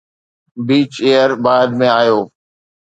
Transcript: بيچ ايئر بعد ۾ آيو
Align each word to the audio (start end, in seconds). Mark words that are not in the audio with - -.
بيچ 0.65 0.93
ايئر 1.05 1.31
بعد 1.45 1.69
۾ 1.79 1.85
آيو 2.01 2.19